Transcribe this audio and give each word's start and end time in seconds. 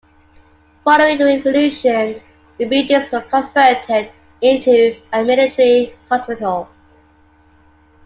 Following 0.83 1.19
the 1.19 1.25
Revolution, 1.25 2.21
the 2.57 2.65
buildings 2.65 3.11
were 3.11 3.21
converted 3.21 4.11
into 4.41 4.99
a 5.13 5.23
military 5.23 5.93
hospital. 6.09 6.69